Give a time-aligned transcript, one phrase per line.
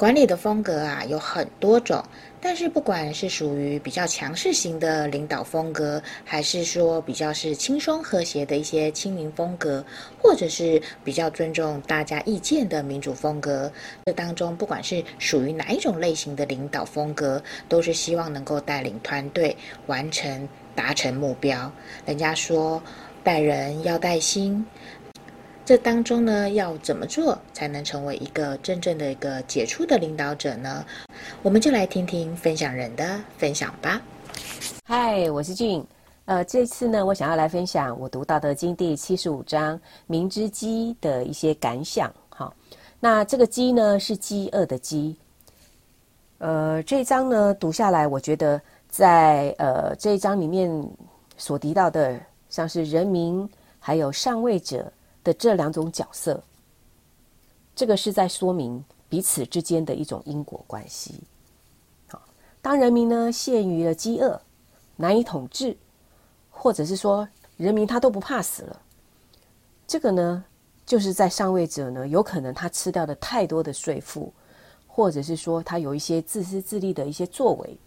[0.00, 2.02] 管理的风格啊有很多种，
[2.40, 9.84] 但是不管是属于比较强势型的领导风格，还是说比较是轻松和谐的一些亲民风格，
[10.18, 13.70] 或者是比较尊重大家意见的民主风格，
[14.06, 19.54] 这当中不管是属于哪一种类型的领导风格，都是希望能够带领团队
[19.86, 21.70] 完成达成目标。
[22.06, 22.82] 人家说
[23.22, 24.64] 带人要带心。
[25.64, 30.84] 这当中呢，要怎么做才能成为一个真正的一个杰出的领导者呢？
[31.42, 34.02] 我们就来听听分享人的分享吧。
[34.84, 35.84] 嗨，我是俊。
[36.24, 42.12] 呃，这次呢，我想要来分享我读《道德经》第七十五章“民之饥”的一些感想。
[42.30, 42.52] 好，
[42.98, 45.16] 那这个“饥”呢，是饥饿的“饥”。
[46.38, 50.68] 呃，这一章呢，读下来，我觉得在呃这一章里面
[51.36, 52.18] 所提到的，
[52.48, 54.92] 像是人民还有上位者。
[55.22, 56.42] 的这两种角色，
[57.74, 61.20] 这个是在说明彼此之间的一种因果关系。
[62.08, 62.22] 好，
[62.62, 64.40] 当人民呢陷于了饥饿，
[64.96, 65.76] 难以统治，
[66.50, 68.80] 或者是说人民他都不怕死了，
[69.86, 70.44] 这个呢
[70.86, 74.32] 就是在上位者呢有可能他吃掉了太多的税赋，
[74.86, 77.78] 或者是说他有一些自私自利的一些作为，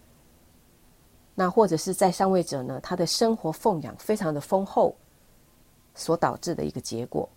[1.34, 4.94] 那或者是在上位者呢他的生活奉养非常的丰厚。
[5.94, 7.28] 所导致的一个结果。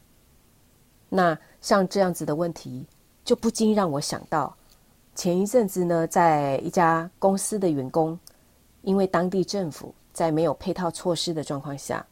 [1.09, 2.85] 那像这样子的问题，
[3.23, 4.53] 就不禁让我想到，
[5.15, 8.19] 前一阵子呢，在一家公司的员工，
[8.81, 12.05] 因为当地政府在没有配套措施的状况下，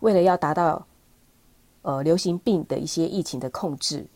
[0.00, 0.86] 为了要达到
[1.80, 4.06] 呃流行病的一些疫情的控制，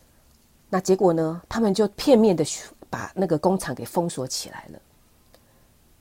[0.69, 2.45] 那结果呢，他们就片面的
[2.89, 4.79] 把那个工厂给封锁起来了，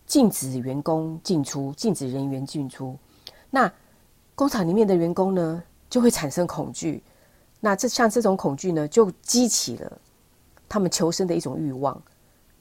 [0.04, 2.98] 禁止员工进出，禁止人员进出，
[3.48, 3.72] 那。
[4.34, 7.02] 工厂里面的员工呢，就会产生恐惧。
[7.60, 9.98] 那这像这种恐惧呢，就激起了
[10.68, 12.00] 他们求生的一种欲望。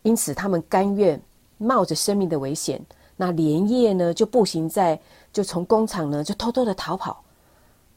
[0.02, 1.20] 因此，他们甘愿
[1.58, 2.82] 冒着生命的危险，
[3.16, 5.00] 那连夜呢就步行在，
[5.32, 7.24] 就从工厂呢就偷偷的逃跑，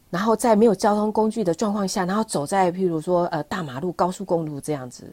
[0.09, 5.13] 然后在没有交通工具的状况下，然后走在譬如说呃大马路、高速公路这样子，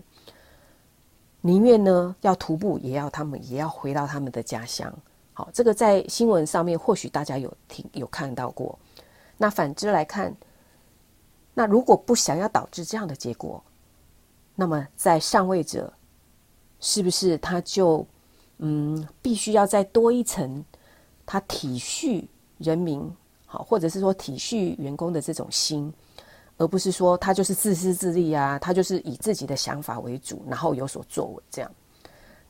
[1.42, 4.92] 宁愿呢要徒步，也要他们也要回到他们的家乡。
[5.34, 8.78] 好，这个在新闻上面或许大家有听有看到过。
[9.38, 10.36] 那反之来看，
[11.56, 13.64] 那如果不想要导致这样的结果，
[14.56, 15.92] 那么在上位者
[16.80, 18.06] 是不是他就
[18.60, 20.64] 嗯必须要再多一层，
[21.26, 22.24] 他体恤
[22.60, 23.12] 人民
[23.48, 25.92] 好，或者是说体恤员工的这种心，
[26.58, 31.72] 而不是说他就是自私自利啊，他就是以自己的想法为主，然后有所作为这样。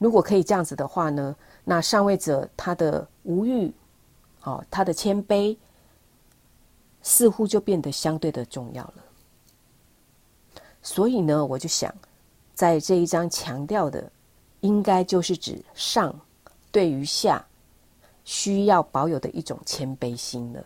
[0.04, 1.34] 如果可以这样子的话呢，
[1.64, 3.74] 那上位者他的无欲，
[4.44, 5.58] 哦，他的谦卑，
[7.02, 8.96] 似乎就变得相对的重要了。
[10.82, 11.90] 所以呢，我就想，
[12.54, 14.12] 在这一章强调的，
[14.60, 16.14] 应该就是指上
[16.70, 17.42] 对于下
[18.26, 20.62] 需要保有的一种谦卑心了。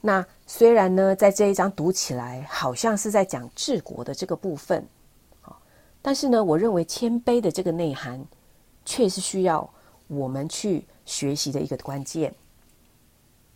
[0.00, 4.82] 那虽然呢，在这一章读起来好像是在讲治国的这个部分。
[6.06, 8.24] 但是呢，我认为谦卑的这个内涵，
[8.84, 9.68] 却是需要
[10.06, 12.32] 我们去学习的一个关键。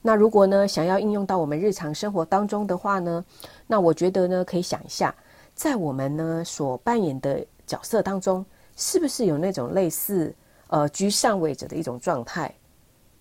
[0.02, 3.24] 那如果呢，想要应用到我们日常生活当中的话呢，
[3.68, 5.14] 那我觉得呢，可以想一下，
[5.54, 8.44] 在我们呢所扮演的角色当中，
[8.74, 10.34] 是不是有那种类似
[10.66, 12.52] 呃居上位者的一种状态？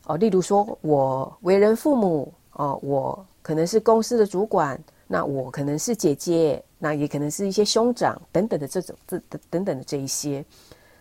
[0.05, 4.83] 哦，例如说我为人父母，哦，我可能是公司的主管。
[5.11, 9.19] 那我可能是姐姐，那也可能是一些兄长等等的这种这
[9.49, 10.43] 等等的这一些，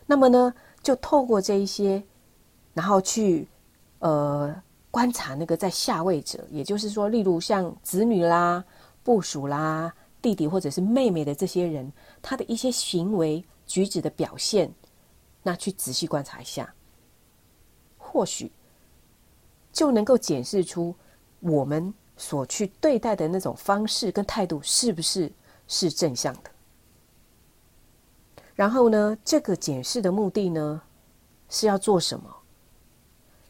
[0.06, 0.52] 那么呢，
[0.82, 2.02] 就透过这一些，
[2.74, 3.46] 然后去
[4.00, 4.54] 呃
[4.90, 8.64] 观察那个在下位者，也就是说，例如像子女啦、
[9.02, 14.70] 部属啦、弟弟或者是妹妹的这些人，他的一些行为举止的表现，
[15.42, 16.74] 那去仔细观察一下，
[17.96, 18.50] 或许
[19.72, 20.94] 就能够检视出
[21.40, 21.94] 我们。
[22.20, 25.30] 所去对待的那种方式跟态度，是不是
[25.68, 26.50] 是正向的？
[28.56, 30.82] 然后呢，这个检视的目的呢，
[31.48, 32.34] 是要做什么？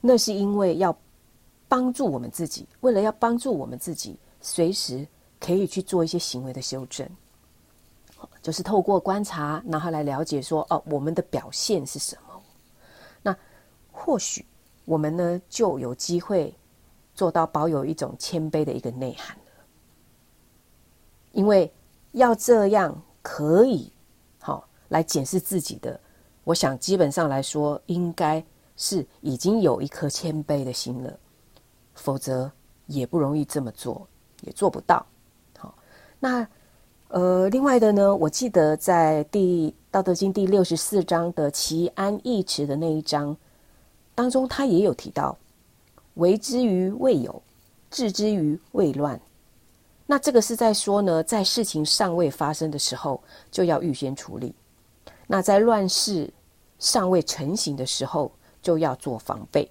[0.03, 0.95] 那是因为要
[1.67, 5.09] 帮助我们自己，为了要帮助我们自己，随时
[5.41, 7.09] 可以去做一些行为的修正，
[8.43, 12.43] 就是透过观察，然后来了解说，哦，我们的表现是什么？
[13.23, 13.35] 那
[13.91, 14.45] 或许
[14.85, 16.55] 我们呢，就有机会。
[17.15, 19.65] 做到保有一种谦卑的一个内涵了。
[21.33, 21.69] 因为
[22.13, 23.93] 要这样可以
[24.41, 26.01] 好来检视自己的，
[26.45, 28.43] 我想基本上来说，应该
[28.77, 31.19] 是已经有一颗谦卑的心了，
[31.95, 32.51] 否则
[32.87, 34.07] 也不容易这么做，
[34.43, 35.05] 也做不到。
[35.59, 35.75] 好，
[36.19, 36.49] 那
[37.09, 43.37] 呃，另外的呢，我记得在第《道德经》第六十四章的“齐安易持”的那一章
[44.15, 45.37] 当中，他也有提到
[46.15, 47.43] ：“为之于未有，
[47.91, 49.21] 治之于未乱。”
[50.11, 54.55] 那这个是在说呢，在事情尚未发生的时候，就要预先处理；
[55.27, 56.33] 那在乱世
[56.79, 58.33] 尚未成型的时候，
[58.63, 59.71] 就要做防备。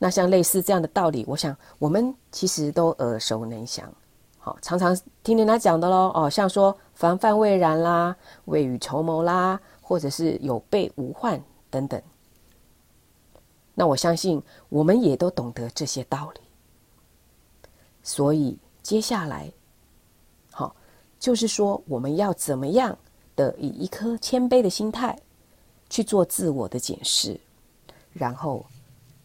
[0.00, 3.88] 那像类似这样的道理，我想我们其实都耳熟能详，
[4.36, 6.10] 好，常常听人家讲的喽。
[6.12, 8.16] 哦，像说防范未然啦，
[8.46, 12.02] 未雨绸缪啦，或者是有备无患等等。
[13.74, 16.40] 那我相信我们也都懂得这些道理，
[18.02, 18.58] 所以。
[18.82, 19.50] 接下来，
[20.50, 20.74] 好，
[21.18, 22.98] 就是说我们要怎么样
[23.36, 25.16] 的以一颗谦卑的心态
[25.88, 27.38] 去做自我的检视，
[28.12, 28.66] 然后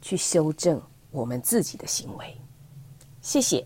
[0.01, 2.37] 去修正我们自己的行为。
[3.21, 3.65] 谢谢，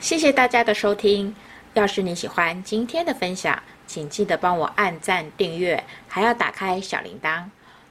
[0.00, 1.34] 谢谢大家的收听。
[1.72, 7.44] 要是你喜欢今天的分享，请记得帮我按赞、订阅，还要打开小铃铛。